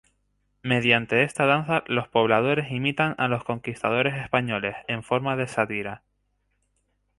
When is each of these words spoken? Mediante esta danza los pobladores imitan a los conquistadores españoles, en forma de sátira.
Mediante 0.63 1.21
esta 1.21 1.45
danza 1.45 1.83
los 1.85 2.07
pobladores 2.07 2.71
imitan 2.71 3.13
a 3.19 3.27
los 3.27 3.43
conquistadores 3.43 4.15
españoles, 4.19 4.75
en 4.87 5.03
forma 5.03 5.35
de 5.35 5.45
sátira. 5.45 6.01